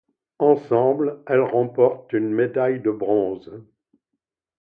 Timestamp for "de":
2.81-2.89